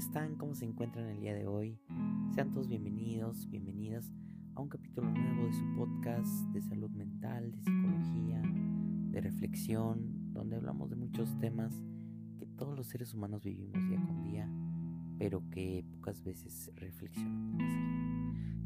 [0.00, 0.36] están?
[0.36, 1.78] ¿Cómo se encuentran el día de hoy?
[2.34, 4.10] Sean todos bienvenidos, bienvenidas
[4.54, 8.40] a un capítulo nuevo de su podcast de salud mental, de psicología,
[9.10, 11.84] de reflexión, donde hablamos de muchos temas
[12.38, 14.50] que todos los seres humanos vivimos día con día,
[15.18, 17.62] pero que pocas veces reflexionamos.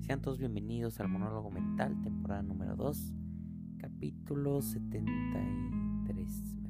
[0.07, 3.13] Sean todos bienvenidos al monólogo mental, temporada número 2,
[3.81, 6.64] capítulo 73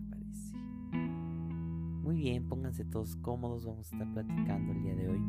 [2.14, 5.22] bien, pónganse todos cómodos, vamos a estar platicando el día de hoy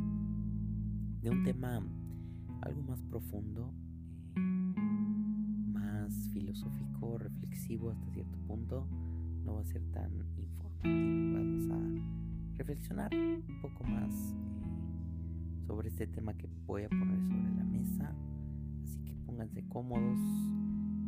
[1.22, 1.84] de un tema
[2.62, 3.74] algo más profundo,
[4.36, 4.40] eh,
[5.74, 8.88] más filosófico, reflexivo hasta cierto punto.
[9.44, 16.06] No va a ser tan informativo, vamos a reflexionar un poco más eh, sobre este
[16.08, 18.16] tema que voy a poner sobre la mesa.
[18.84, 20.20] Así que pónganse cómodos.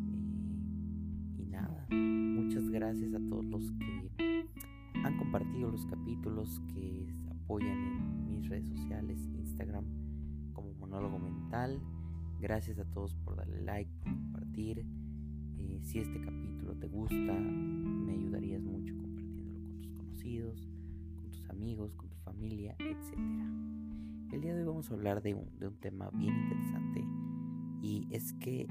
[0.08, 4.48] Eh, y nada, muchas gracias a todos los que
[5.04, 9.86] han compartido los capítulos, que apoyan en mis redes sociales, Instagram
[10.54, 11.82] como monólogo mental.
[12.40, 14.86] Gracias a todos por darle like, por compartir.
[15.58, 20.70] Eh, si este capítulo te gusta, me ayudarías mucho compartiéndolo con tus conocidos,
[21.16, 23.18] con tus amigos, con tu familia, etc.
[24.32, 27.06] El día de hoy vamos a hablar de un, de un tema bien interesante
[27.82, 28.68] y es que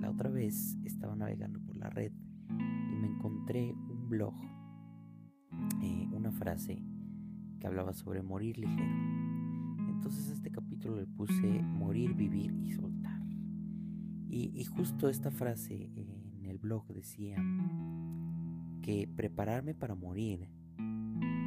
[0.00, 2.12] la otra vez estaba navegando por la red
[2.48, 4.34] y me encontré un blog
[5.82, 6.82] eh, una frase
[7.60, 8.94] que hablaba sobre morir ligero.
[9.88, 13.22] Entonces este capítulo le puse morir, vivir y soltar.
[14.28, 17.36] Y, justo esta frase en el blog decía
[18.82, 20.50] que prepararme para morir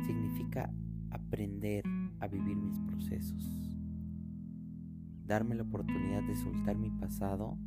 [0.06, 0.74] significa
[1.12, 1.84] aprender
[2.20, 3.78] a vivir mis procesos,
[5.26, 7.60] darme la oportunidad de soltar mi pasado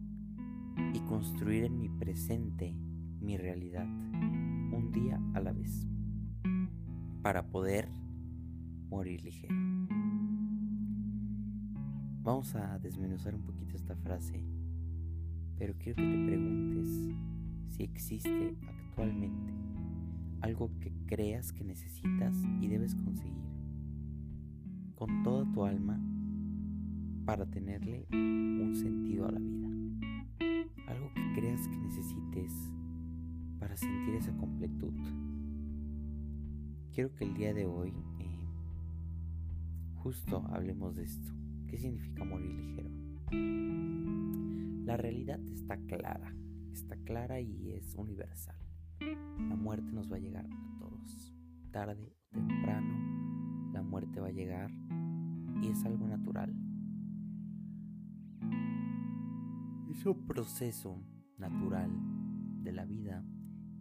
[0.92, 2.74] y construir en mi presente
[3.20, 5.91] mi realidad, un día a la vez
[7.22, 7.88] para poder
[8.90, 9.54] morir ligero.
[12.22, 14.44] Vamos a desmenuzar un poquito esta frase,
[15.56, 17.16] pero quiero que te preguntes
[17.68, 19.52] si existe actualmente
[20.40, 23.32] algo que creas que necesitas y debes conseguir
[24.96, 26.00] con toda tu alma
[27.24, 29.68] para tenerle un sentido a la vida.
[30.88, 32.52] Algo que creas que necesites
[33.58, 34.92] para sentir esa completud
[36.92, 38.46] quiero que el día de hoy eh,
[39.96, 41.32] justo hablemos de esto.
[41.66, 42.90] ¿Qué significa morir ligero?
[44.84, 46.34] La realidad está clara,
[46.70, 48.56] está clara y es universal.
[49.00, 51.34] La muerte nos va a llegar a todos,
[51.70, 53.70] tarde o temprano.
[53.72, 54.70] La muerte va a llegar
[55.62, 56.54] y es algo natural.
[59.90, 61.02] Es un proceso
[61.38, 61.90] natural
[62.62, 63.24] de la vida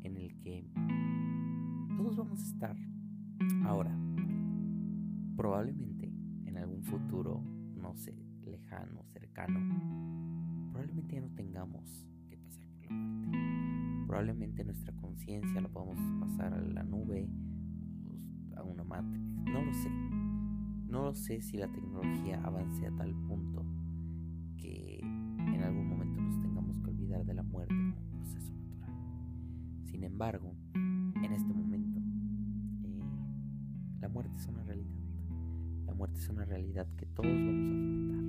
[0.04, 0.66] en el que
[1.98, 2.91] todos vamos a estar
[3.66, 3.92] Ahora,
[5.36, 6.12] probablemente
[6.46, 7.42] en algún futuro,
[7.76, 8.16] no sé,
[8.46, 9.60] lejano, cercano,
[10.72, 14.06] probablemente ya no tengamos que pasar por la muerte.
[14.08, 17.28] Probablemente nuestra conciencia la podamos pasar a la nube,
[18.56, 19.90] a una matrix, no lo sé.
[20.88, 23.66] No lo sé si la tecnología avance a tal punto
[24.58, 28.94] que en algún momento nos tengamos que olvidar de la muerte como un proceso natural.
[29.86, 30.51] Sin embargo,
[34.36, 35.00] es una realidad.
[35.86, 38.20] La muerte es una realidad que todos vamos a afrontar.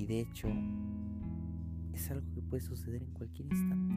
[0.00, 0.48] Y de hecho,
[1.92, 3.94] es algo que puede suceder en cualquier instante.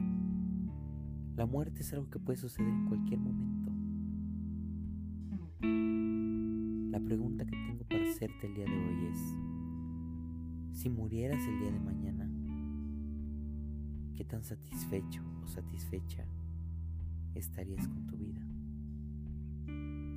[1.36, 3.72] La muerte es algo que puede suceder en cualquier momento.
[6.90, 11.72] La pregunta que tengo para hacerte el día de hoy es, si murieras el día
[11.72, 12.30] de mañana,
[14.14, 16.24] ¿qué tan satisfecho o satisfecha
[17.34, 18.40] estarías con tu vida?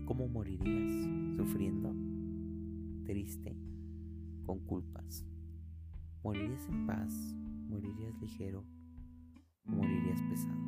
[0.06, 1.38] ¿Cómo morirías?
[1.38, 1.94] ¿Sufriendo?
[3.06, 3.56] ¿Triste?
[4.46, 5.26] ¿Con culpas?
[6.24, 7.14] ¿Morirías en paz?
[7.70, 8.66] ¿Morirías ligero?
[9.66, 10.60] ¿O morirías pesado?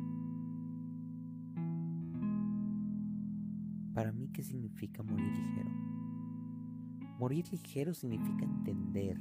[3.94, 5.70] Para mí, ¿qué significa morir ligero?
[7.18, 9.20] Morir ligero significa entender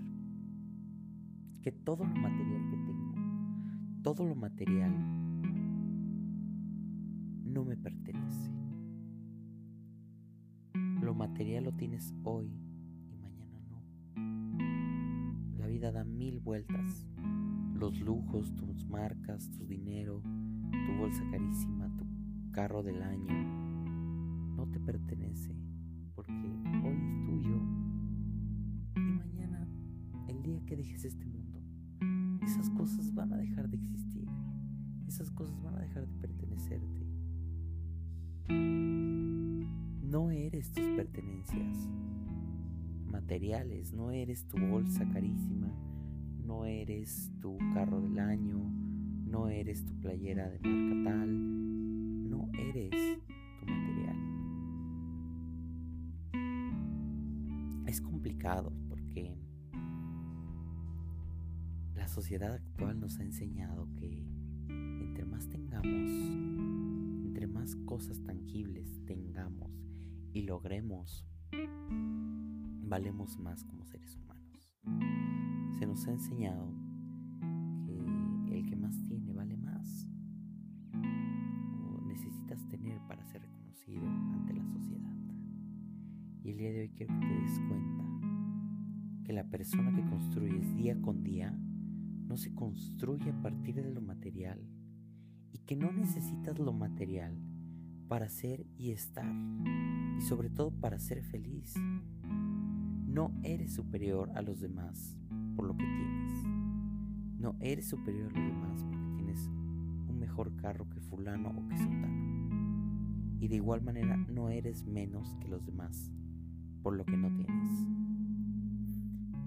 [1.61, 3.13] que todo lo material que tengo,
[4.01, 4.91] todo lo material,
[7.43, 8.60] no me pertenece
[11.21, 12.51] material lo tienes hoy
[13.11, 13.83] y mañana no.
[15.59, 17.05] La vida da mil vueltas.
[17.75, 22.07] Los lujos, tus marcas, tu dinero, tu bolsa carísima, tu
[22.51, 23.33] carro del año,
[24.55, 25.55] no te pertenece
[26.15, 26.33] porque
[26.83, 27.61] hoy es tuyo
[28.95, 29.67] y mañana,
[30.27, 31.61] el día que dejes este mundo,
[32.43, 34.27] esas cosas van a dejar de existir.
[35.07, 37.01] Esas cosas van a dejar de pertenecerte
[40.11, 41.87] no eres tus pertenencias
[43.05, 45.73] materiales, no eres tu bolsa carísima,
[46.45, 48.57] no eres tu carro del año,
[49.25, 52.91] no eres tu playera de marca tal, no eres
[53.61, 54.17] tu material.
[57.87, 59.37] Es complicado porque
[61.95, 64.27] la sociedad actual nos ha enseñado que
[64.67, 66.11] entre más tengamos,
[67.27, 69.90] entre más cosas tangibles tengamos
[70.33, 71.25] y logremos,
[72.83, 74.77] valemos más como seres humanos.
[75.77, 76.71] Se nos ha enseñado
[78.45, 80.07] que el que más tiene vale más
[80.93, 85.15] o necesitas tener para ser reconocido ante la sociedad.
[86.43, 88.03] Y el día de hoy quiero que te des cuenta
[89.25, 91.51] que la persona que construyes día con día
[92.27, 94.65] no se construye a partir de lo material
[95.51, 97.37] y que no necesitas lo material
[98.11, 99.33] para ser y estar
[100.17, 101.73] y sobre todo para ser feliz.
[103.07, 105.15] No eres superior a los demás
[105.55, 106.43] por lo que tienes.
[107.39, 109.47] No eres superior a los demás porque tienes
[110.09, 113.37] un mejor carro que fulano o que sotano.
[113.39, 116.11] Y de igual manera no eres menos que los demás
[116.83, 117.71] por lo que no tienes.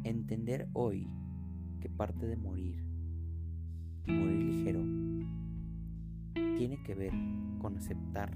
[0.05, 1.07] Entender hoy
[1.83, 2.83] que parte de morir,
[4.07, 4.81] morir ligero,
[6.57, 7.13] tiene que ver
[7.61, 8.35] con aceptar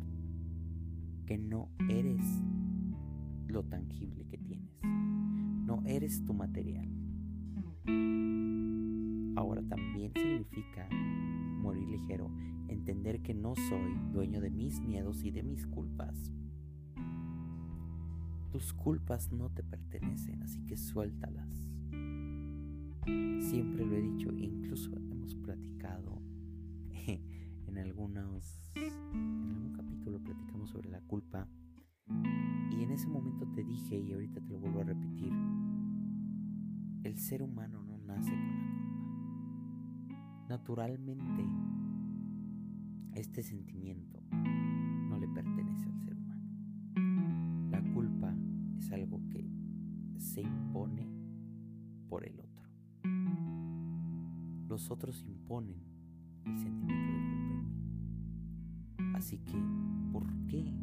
[1.29, 2.23] que no eres
[3.49, 4.81] lo tangible que tienes.
[4.83, 6.89] No eres tu material.
[9.37, 12.31] Ahora también significa morir ligero,
[12.69, 16.33] entender que no soy dueño de mis miedos y de mis culpas.
[18.51, 21.51] Tus culpas no te pertenecen, así que suéltalas.
[23.05, 26.23] Siempre lo he dicho, incluso hemos platicado
[27.67, 28.63] en algunos
[30.69, 31.49] sobre la culpa
[32.71, 35.33] y en ese momento te dije y ahorita te lo vuelvo a repetir,
[37.03, 40.49] el ser humano no nace con la culpa.
[40.49, 41.45] Naturalmente,
[43.15, 44.21] este sentimiento
[45.09, 46.47] no le pertenece al ser humano.
[47.71, 48.35] La culpa
[48.79, 49.45] es algo que
[50.19, 51.09] se impone
[52.09, 52.69] por el otro.
[54.69, 55.83] Los otros imponen
[56.45, 57.69] el sentimiento de culpa en
[58.97, 59.17] mí.
[59.17, 59.57] Así que,
[60.19, 60.75] ¿por qué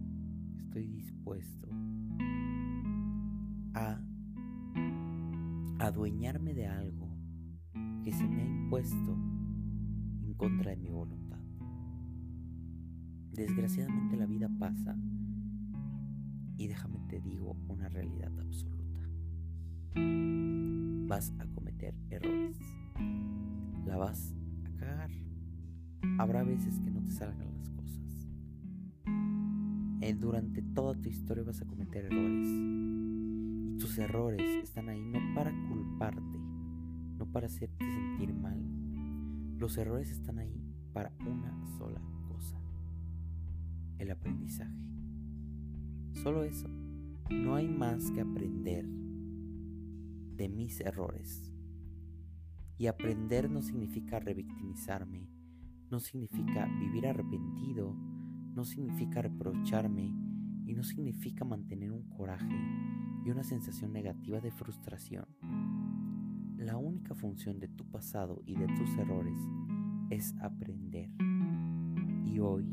[0.56, 1.68] estoy dispuesto
[3.74, 4.00] a
[5.80, 7.10] adueñarme de algo
[8.04, 9.18] que se me ha impuesto
[10.24, 11.42] en contra de mi voluntad.
[13.34, 14.96] Desgraciadamente la vida pasa
[16.56, 19.02] y déjame te digo una realidad absoluta.
[21.08, 22.58] Vas a cometer errores.
[23.86, 24.34] La vas
[24.64, 25.12] a cagar.
[26.20, 27.55] Habrá veces que no te salgan
[30.13, 32.48] durante toda tu historia vas a cometer errores.
[32.48, 36.38] Y tus errores están ahí no para culparte,
[37.18, 38.60] no para hacerte sentir mal.
[39.57, 40.62] Los errores están ahí
[40.94, 42.57] para una sola cosa,
[43.98, 44.78] el aprendizaje.
[46.13, 46.69] Solo eso.
[47.30, 51.51] No hay más que aprender de mis errores.
[52.78, 55.30] Y aprender no significa revictimizarme,
[55.90, 57.96] no significa vivir arrepentido,
[58.56, 60.14] no significa reprocharme
[60.66, 62.56] y no significa mantener un coraje
[63.26, 65.26] y una sensación negativa de frustración.
[66.58, 69.38] La única función de tu pasado y de tus errores
[70.10, 71.10] es aprender.
[72.24, 72.66] Y hoy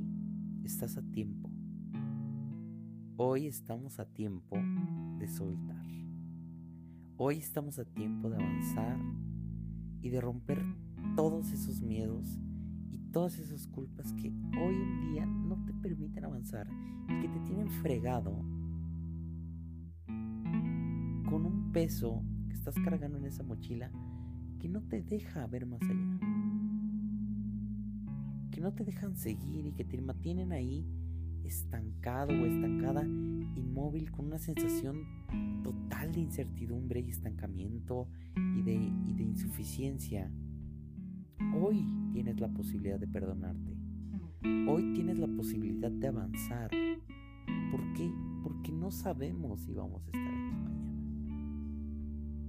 [0.62, 1.50] estás a tiempo.
[3.16, 4.56] Hoy estamos a tiempo
[5.18, 5.84] de soltar.
[7.16, 8.98] Hoy estamos a tiempo de avanzar
[10.00, 10.64] y de romper
[11.16, 12.38] todos esos miedos
[13.12, 16.66] todas esas culpas que hoy en día no te permiten avanzar
[17.08, 18.32] y que te tienen fregado
[21.28, 23.90] con un peso que estás cargando en esa mochila
[24.58, 26.18] que no te deja ver más allá.
[28.50, 30.86] Que no te dejan seguir y que te mantienen ahí
[31.44, 35.04] estancado o estancada, inmóvil, con una sensación
[35.62, 38.08] total de incertidumbre y estancamiento
[38.56, 40.30] y de, y de insuficiencia.
[41.54, 43.76] Hoy tienes la posibilidad de perdonarte.
[44.68, 46.70] Hoy tienes la posibilidad de avanzar.
[47.70, 48.10] ¿Por qué?
[48.42, 50.92] Porque no sabemos si vamos a estar aquí mañana.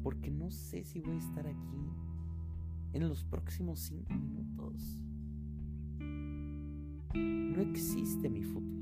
[0.03, 1.89] Porque no sé si voy a estar aquí
[2.93, 4.99] en los próximos cinco minutos.
[7.13, 8.73] No existe mi futuro.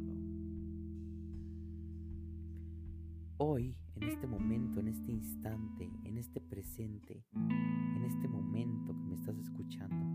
[3.38, 8.81] Hoy, en este momento, en este instante, en este presente, en este momento
[9.12, 10.06] me estás escuchando,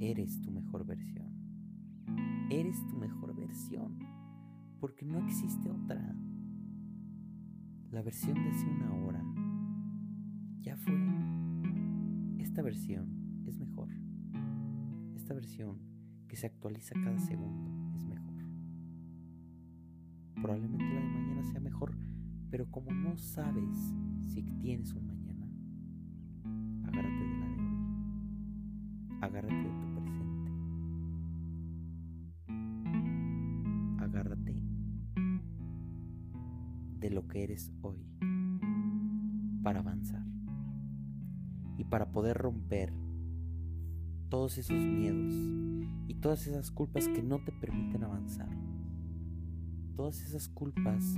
[0.00, 1.26] eres tu mejor versión.
[2.48, 3.98] Eres tu mejor versión.
[4.80, 6.16] Porque no existe otra.
[7.90, 9.22] La versión de hace una hora
[10.60, 10.94] ya fue.
[12.38, 13.90] Esta versión es mejor.
[15.14, 15.78] Esta versión
[16.28, 18.36] que se actualiza cada segundo es mejor.
[20.40, 21.94] Probablemente la de mañana sea mejor,
[22.50, 23.76] pero como no sabes
[24.22, 25.48] si tienes un mañana,
[26.84, 27.25] agárrate
[29.20, 30.50] Agárrate de tu presente.
[33.98, 34.62] Agárrate
[37.00, 38.06] de lo que eres hoy
[39.62, 40.24] para avanzar
[41.78, 42.92] y para poder romper
[44.28, 45.34] todos esos miedos
[46.08, 48.50] y todas esas culpas que no te permiten avanzar.
[49.94, 51.14] Todas esas culpas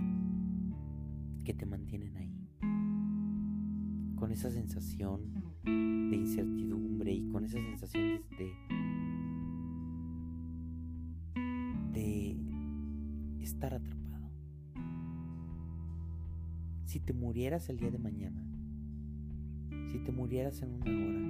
[1.44, 2.48] que te mantienen ahí.
[4.16, 5.47] Con esa sensación
[6.10, 8.52] de incertidumbre y con esa sensación de,
[11.92, 14.30] de estar atrapado.
[16.84, 18.44] Si te murieras el día de mañana,
[19.90, 21.20] si te murieras en una hora,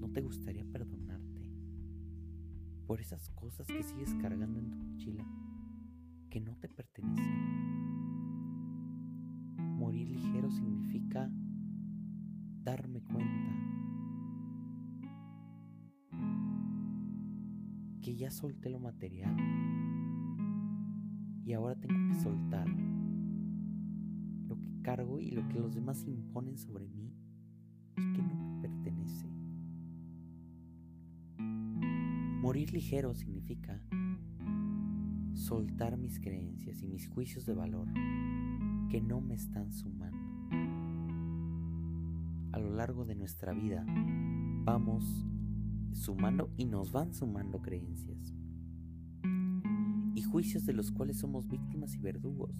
[0.00, 1.50] ¿no te gustaría perdonarte
[2.86, 5.24] por esas cosas que sigues cargando en tu mochila
[6.30, 7.52] que no te pertenecen?
[9.56, 11.30] Morir ligero significa
[12.62, 13.52] darme cuenta
[18.00, 19.36] que ya solté lo material
[21.44, 22.66] y ahora tengo que soltar
[24.82, 27.14] cargo y lo que los demás imponen sobre mí
[27.96, 29.26] y que no me pertenece.
[32.40, 33.80] Morir ligero significa
[35.32, 37.88] soltar mis creencias y mis juicios de valor
[38.90, 40.01] que no me están sumando.
[42.52, 43.84] A lo largo de nuestra vida
[44.64, 45.04] vamos
[45.92, 48.34] sumando y nos van sumando creencias
[50.14, 52.54] y juicios de los cuales somos víctimas y verdugos.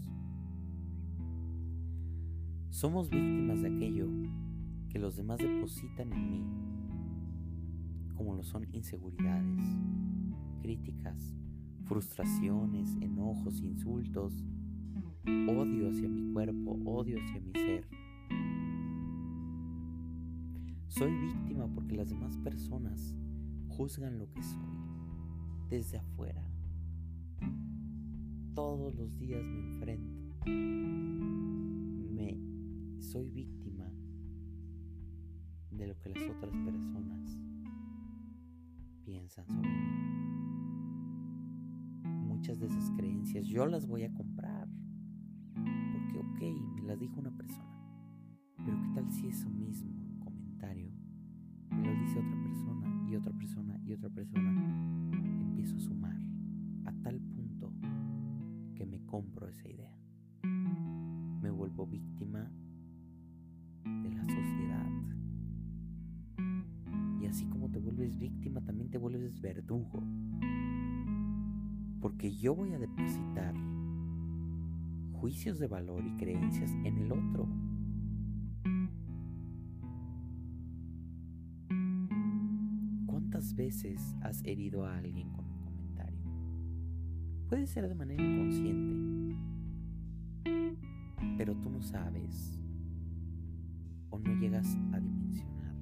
[2.71, 4.09] Somos víctimas de aquello
[4.89, 6.45] que los demás depositan en mí,
[8.17, 9.61] como lo son inseguridades,
[10.63, 11.35] críticas,
[11.85, 14.43] frustraciones, enojos, insultos,
[15.27, 17.87] odio hacia mi cuerpo, odio hacia mi ser.
[20.93, 23.15] Soy víctima porque las demás personas
[23.69, 24.77] juzgan lo que soy
[25.71, 26.47] desde afuera.
[28.55, 30.23] Todos los días me enfrento
[33.13, 33.91] soy víctima
[35.71, 37.39] de lo que las otras personas
[39.05, 39.87] piensan sobre mí.
[42.27, 44.69] Muchas de esas creencias yo las voy a comprar.
[45.55, 46.41] Porque, ok,
[46.75, 47.79] me las dijo una persona.
[48.65, 50.02] Pero ¿qué tal si eso mismo
[50.63, 55.11] me lo dice otra persona y otra persona y otra persona?
[55.13, 56.17] Empiezo a sumar
[56.85, 57.73] a tal punto
[58.77, 59.93] que me compro esa idea.
[61.43, 62.49] Me vuelvo víctima
[63.85, 64.89] de la sociedad.
[67.21, 70.03] Y así como te vuelves víctima, también te vuelves verdugo.
[72.01, 73.55] Porque yo voy a depositar
[75.15, 77.49] juicios de valor y creencias en el otro.
[83.53, 86.23] ¿Cuántas veces has herido a alguien con un comentario?
[87.51, 89.37] Puede ser de manera inconsciente,
[91.37, 92.59] pero tú no sabes
[94.09, 95.75] o no llegas a dimensionar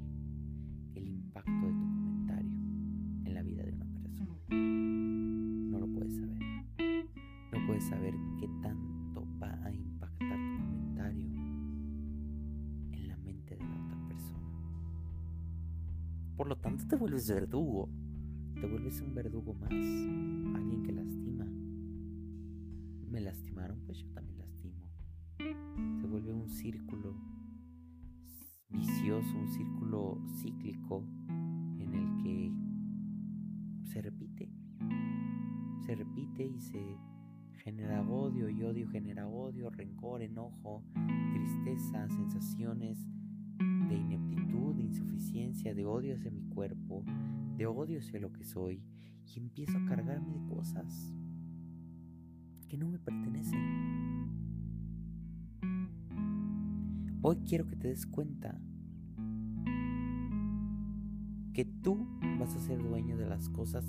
[0.96, 2.58] el impacto de tu comentario
[3.24, 4.36] en la vida de una persona.
[4.48, 6.38] No lo puedes saber.
[7.52, 8.14] No puedes saber
[16.50, 17.88] lo tanto, te vuelves verdugo.
[18.60, 19.70] Te vuelves un verdugo más.
[19.70, 21.44] Alguien que lastima.
[23.08, 24.90] Me lastimaron, pues yo también lastimo.
[25.38, 27.14] Se vuelve un círculo
[28.68, 31.04] vicioso, un círculo cíclico
[31.78, 32.52] en el que
[33.84, 34.50] se repite,
[35.86, 36.96] se repite y se
[37.62, 40.82] genera odio y odio genera odio, rencor, enojo,
[41.32, 43.06] tristeza, sensaciones
[44.90, 47.04] insuficiencia, de odio hacia mi cuerpo,
[47.56, 48.82] de odio hacia lo que soy
[49.26, 51.14] y empiezo a cargarme de cosas
[52.68, 53.60] que no me pertenecen.
[57.22, 58.60] Hoy quiero que te des cuenta
[61.52, 62.06] que tú
[62.38, 63.84] vas a ser dueño de las cosas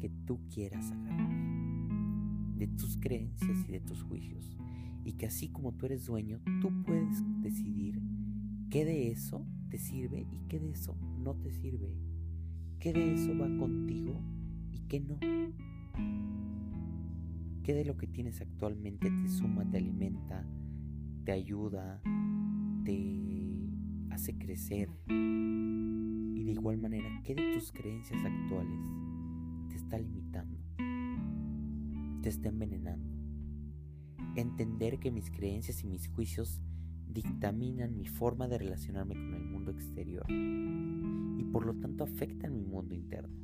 [0.00, 1.30] que tú quieras agarrar,
[2.56, 4.56] de tus creencias y de tus juicios,
[5.04, 8.00] y que así como tú eres dueño, tú puedes decidir
[8.70, 11.96] qué de eso te sirve y qué de eso no te sirve,
[12.78, 14.20] qué de eso va contigo
[14.70, 15.18] y qué no.
[17.62, 20.46] ¿Qué de lo que tienes actualmente te suma, te alimenta,
[21.24, 22.02] te ayuda,
[22.84, 23.70] te
[24.10, 24.90] hace crecer?
[25.08, 28.78] Y de igual manera, ¿qué de tus creencias actuales
[29.70, 30.58] te está limitando?
[32.20, 33.10] Te está envenenando.
[34.36, 36.60] Entender que mis creencias y mis juicios
[37.12, 42.64] dictaminan mi forma de relacionarme con el mundo exterior y por lo tanto afectan mi
[42.64, 43.36] mundo interno.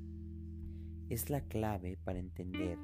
[1.09, 2.79] Es la clave para entender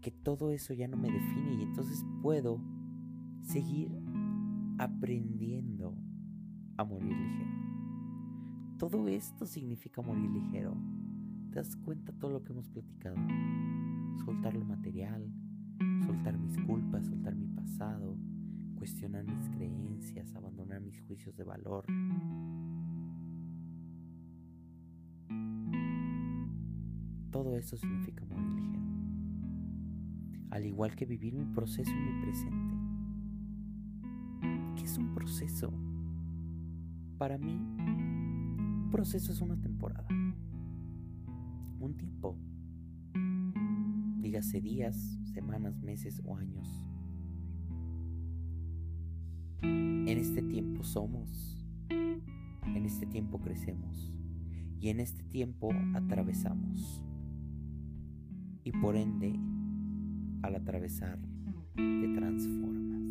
[0.00, 2.60] que todo eso ya no me define y entonces puedo
[3.42, 3.90] seguir
[4.78, 5.96] aprendiendo
[6.76, 7.50] a morir ligero.
[8.78, 10.76] Todo esto significa morir ligero.
[11.50, 13.16] ¿Te das cuenta todo lo que hemos platicado?
[14.24, 15.32] Soltar lo material,
[16.04, 18.16] soltar mis culpas, soltar mi pasado,
[18.84, 21.86] cuestionar mis creencias, abandonar mis juicios de valor.
[27.30, 28.84] Todo eso significa morir ligero.
[30.50, 32.74] Al igual que vivir mi proceso y mi presente.
[34.76, 35.72] ¿Qué es un proceso?
[37.16, 40.06] Para mí, un proceso es una temporada.
[41.80, 42.36] Un tiempo.
[44.20, 46.84] Dígase días, semanas, meses o años
[50.14, 54.16] en este tiempo somos, en este tiempo crecemos
[54.78, 57.02] y en este tiempo atravesamos.
[58.62, 59.34] Y por ende,
[60.42, 61.18] al atravesar,
[61.74, 63.02] te transformas.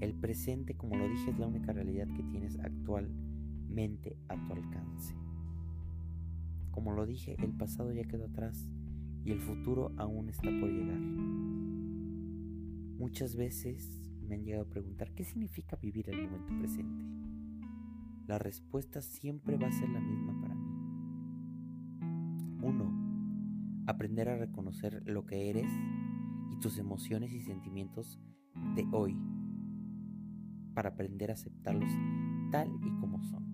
[0.00, 5.14] El presente, como lo dije, es la única realidad que tienes actualmente a tu alcance.
[6.70, 8.70] Como lo dije, el pasado ya quedó atrás
[9.22, 11.30] y el futuro aún está por llegar.
[13.00, 17.02] Muchas veces me han llegado a preguntar qué significa vivir el momento presente.
[18.26, 20.68] La respuesta siempre va a ser la misma para mí.
[22.60, 25.72] Uno, aprender a reconocer lo que eres
[26.50, 28.20] y tus emociones y sentimientos
[28.76, 29.16] de hoy
[30.74, 31.90] para aprender a aceptarlos
[32.50, 33.46] tal y como son.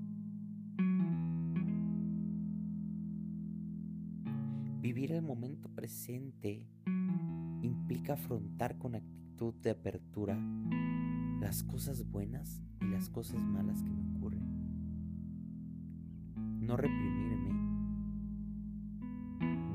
[4.81, 6.67] Vivir el momento presente
[7.63, 10.35] implica afrontar con actitud de apertura
[11.41, 14.41] las cosas buenas y las cosas malas que me ocurren.
[16.61, 17.53] No reprimirme,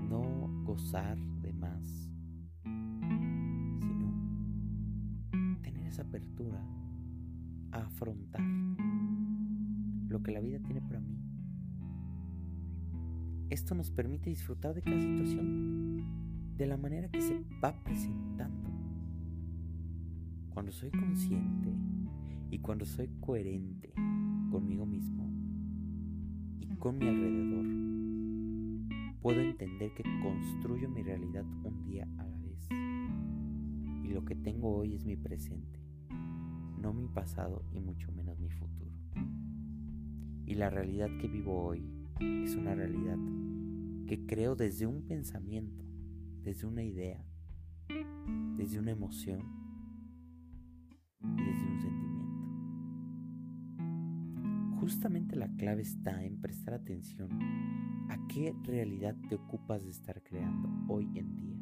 [0.10, 2.10] no gozar de más,
[2.64, 4.12] sino
[5.62, 6.60] tener esa apertura
[7.72, 8.42] a afrontar
[10.10, 11.22] lo que la vida tiene para mí.
[13.52, 16.04] Esto nos permite disfrutar de cada situación
[16.58, 18.71] de la manera que se va presentando
[20.54, 21.74] cuando soy consciente
[22.50, 23.94] y cuando soy coherente
[24.52, 25.30] conmigo mismo
[26.60, 27.66] y con mi alrededor,
[29.22, 32.68] puedo entender que construyo mi realidad un día a la vez.
[34.04, 35.80] Y lo que tengo hoy es mi presente,
[36.80, 38.92] no mi pasado y mucho menos mi futuro.
[40.46, 43.18] Y la realidad que vivo hoy es una realidad
[44.06, 45.86] que creo desde un pensamiento,
[46.44, 47.24] desde una idea,
[48.58, 49.61] desde una emoción
[51.24, 52.12] y desde un sentimiento.
[54.80, 57.30] Justamente la clave está en prestar atención
[58.10, 61.60] a qué realidad te ocupas de estar creando hoy en día.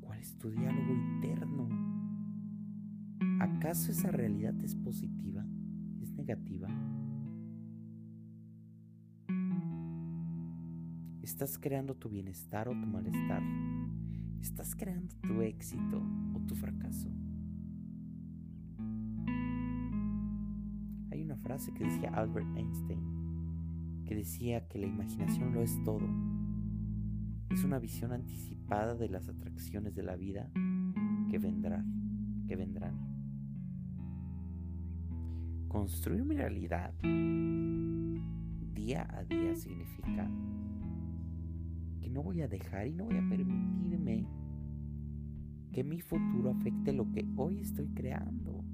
[0.00, 1.68] ¿Cuál es tu diálogo interno?
[3.40, 5.44] ¿Acaso esa realidad es positiva?
[6.00, 6.68] ¿Es negativa?
[11.22, 13.42] ¿Estás creando tu bienestar o tu malestar?
[14.40, 16.02] ¿Estás creando tu éxito
[16.34, 17.08] o tu fracaso?
[21.36, 26.08] Frase que decía Albert Einstein, que decía que la imaginación lo es todo.
[27.50, 30.50] Es una visión anticipada de las atracciones de la vida
[31.30, 33.12] que vendrán, que vendrán.
[35.68, 36.92] Construir mi realidad
[38.74, 40.28] día a día significa
[42.00, 44.26] que no voy a dejar y no voy a permitirme
[45.72, 48.64] que mi futuro afecte lo que hoy estoy creando.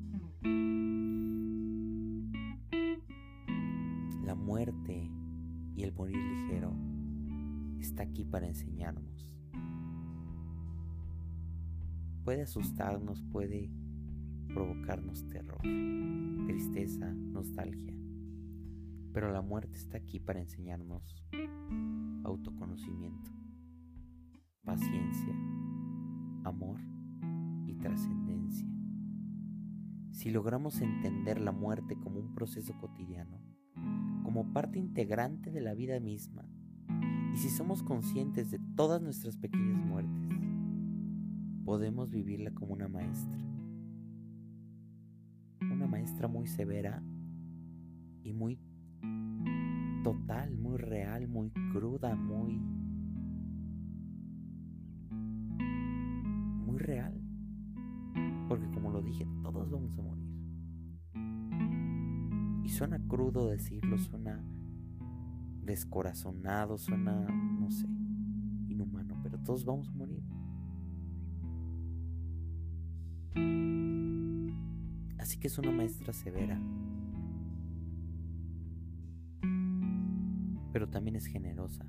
[4.59, 5.09] Muerte
[5.77, 6.75] y el morir ligero
[7.79, 9.33] está aquí para enseñarnos.
[12.25, 13.71] Puede asustarnos, puede
[14.53, 15.61] provocarnos terror,
[16.49, 17.95] tristeza, nostalgia.
[19.13, 21.25] Pero la muerte está aquí para enseñarnos
[22.25, 23.31] autoconocimiento,
[24.65, 25.35] paciencia,
[26.43, 26.81] amor
[27.65, 28.67] y trascendencia.
[30.11, 33.48] Si logramos entender la muerte como un proceso cotidiano,
[34.39, 36.45] como parte integrante de la vida misma
[37.35, 40.39] y si somos conscientes de todas nuestras pequeñas muertes,
[41.65, 43.37] podemos vivirla como una maestra.
[45.61, 47.03] Una maestra muy severa
[48.23, 48.61] y muy
[50.05, 52.61] total, muy real, muy cruda, muy...
[56.65, 57.21] muy real.
[58.49, 60.28] Porque como lo dije, todos vamos a morir.
[62.79, 64.41] Suena crudo decirlo, suena
[65.65, 67.89] descorazonado, suena, no sé,
[68.69, 70.23] inhumano, pero todos vamos a morir.
[75.19, 76.57] Así que es una maestra severa,
[80.73, 81.85] pero también es generosa,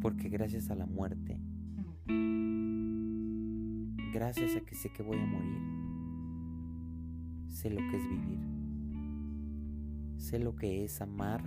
[0.00, 1.42] porque gracias a la muerte,
[4.14, 5.60] gracias a que sé que voy a morir,
[7.48, 8.55] sé lo que es vivir,
[10.26, 11.44] sé lo que es amar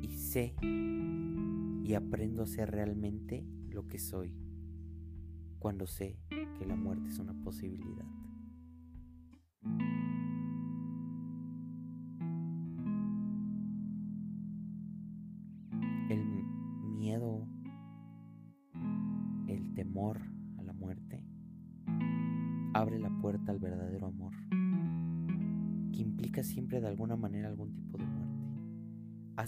[0.00, 4.34] y sé y aprendo a ser realmente lo que soy
[5.58, 8.06] cuando sé que la muerte es una posibilidad.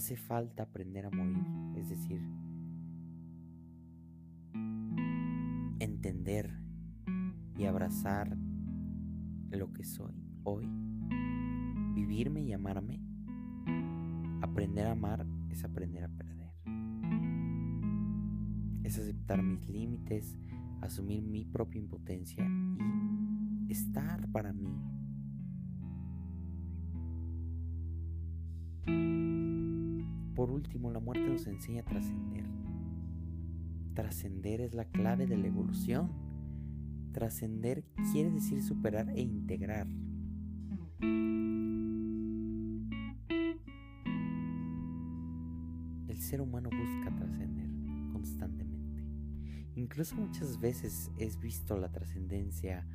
[0.03, 1.45] Hace falta aprender a morir,
[1.77, 2.21] es decir,
[5.79, 6.59] entender
[7.57, 8.35] y abrazar
[9.49, 10.13] lo que soy
[10.43, 10.69] hoy,
[11.95, 12.99] vivirme y amarme,
[14.41, 16.51] aprender a amar es aprender a perder.
[18.83, 20.37] Es aceptar mis límites,
[20.81, 22.45] asumir mi propia impotencia
[23.69, 24.92] y estar para mí.
[30.35, 32.45] Por último, la muerte nos enseña a trascender
[33.93, 36.11] Trascender es la clave de la evolución.
[37.11, 39.87] Trascender quiere decir superar e integrar.
[46.07, 47.69] El ser humano busca trascender
[48.11, 49.03] constantemente.
[49.75, 52.87] Incluso muchas veces es visto la trascendencia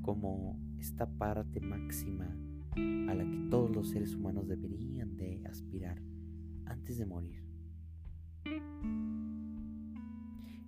[0.00, 2.24] como esta parte máxima
[2.74, 6.00] a la que todos los seres humanos deberían de aspirar
[6.68, 7.48] antes de morir.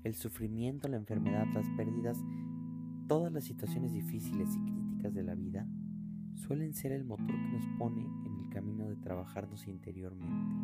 [0.03, 2.19] el sufrimiento, la enfermedad, las pérdidas,
[3.07, 5.67] todas las situaciones difíciles y críticas de la vida
[6.35, 10.55] suelen ser el motor que nos pone en el camino de trabajarnos interiormente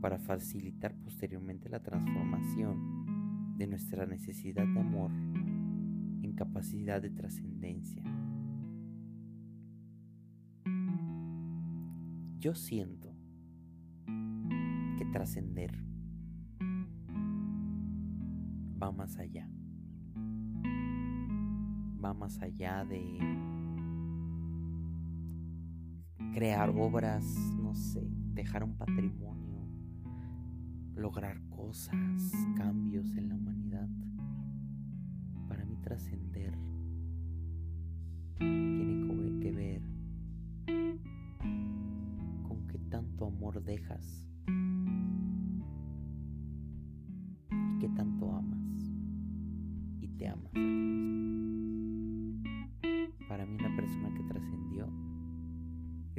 [0.00, 5.10] para facilitar posteriormente la transformación de nuestra necesidad de amor
[6.22, 8.02] en capacidad de trascendencia.
[12.38, 13.09] Yo siento
[15.06, 15.90] trascender
[18.82, 19.48] va más allá.
[22.02, 23.18] Va más allá de
[26.32, 27.24] crear obras,
[27.60, 29.68] no sé, dejar un patrimonio,
[30.94, 33.88] lograr cosas, cambios en la humanidad.
[35.48, 36.56] Para mí trascender
[38.38, 39.82] tiene que ver
[42.48, 44.29] con qué tanto amor dejas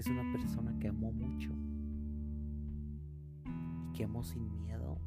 [0.02, 1.52] es una persona que amó mucho
[3.86, 5.00] y que amó sin miedo.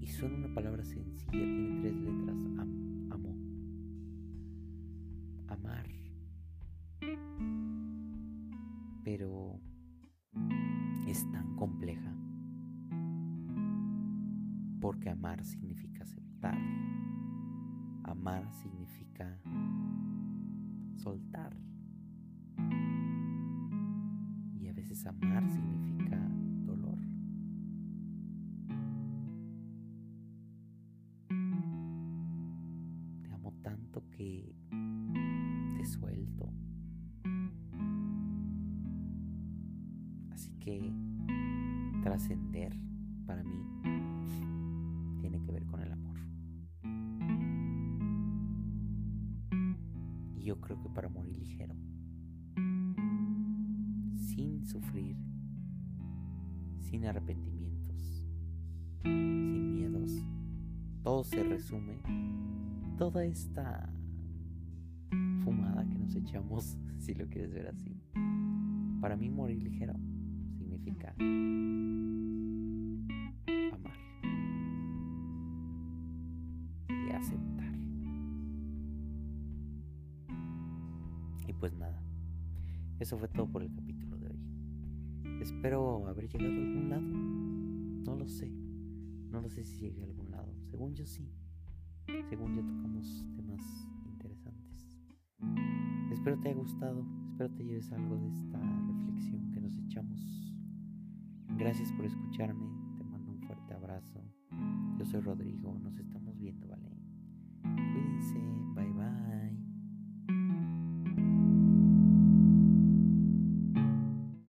[0.00, 2.36] Y suena una palabra sencilla, tiene tres letras,
[3.10, 3.36] amó.
[5.46, 5.88] Amar.
[9.04, 9.60] Pero
[11.06, 12.12] es tan compleja
[14.80, 16.58] porque amar significa aceptar.
[18.02, 19.38] Amar significa
[20.98, 21.56] soltar.
[24.54, 26.18] Y a veces amar significa
[56.98, 58.26] sin arrepentimientos,
[59.02, 60.10] sin miedos,
[61.04, 62.00] todo se resume,
[62.96, 63.88] toda esta
[65.44, 67.96] fumada que nos echamos, si lo quieres ver así.
[69.00, 69.94] Para mí morir ligero
[70.56, 71.14] significa
[73.72, 73.96] amar
[76.88, 77.74] y aceptar.
[81.46, 82.02] Y pues nada,
[82.98, 84.07] eso fue todo por el capítulo.
[85.40, 87.02] Espero haber llegado a algún lado.
[87.02, 88.50] No lo sé.
[89.30, 90.52] No lo sé si llegué a algún lado.
[90.64, 91.30] Según yo sí.
[92.28, 94.98] Según yo tocamos temas interesantes.
[96.10, 97.06] Espero te haya gustado.
[97.30, 100.54] Espero te lleves algo de esta reflexión que nos echamos.
[101.56, 102.66] Gracias por escucharme.
[102.96, 104.24] Te mando un fuerte abrazo.
[104.98, 105.78] Yo soy Rodrigo.
[105.78, 106.17] Nos estamos